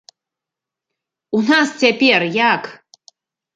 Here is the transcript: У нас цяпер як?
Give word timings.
У 1.41 1.43
нас 1.51 1.67
цяпер 1.85 2.19
як? 2.51 2.63